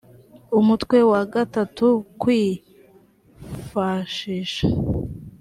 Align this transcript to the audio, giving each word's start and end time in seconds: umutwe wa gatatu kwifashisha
umutwe 0.59 0.97
wa 1.11 1.21
gatatu 1.33 1.87
kwifashisha 2.21 4.67